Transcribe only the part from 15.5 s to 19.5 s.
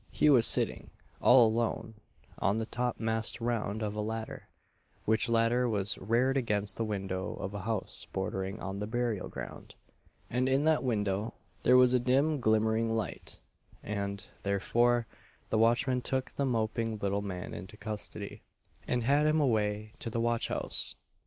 the watchmen took the moping little man into custody, and had him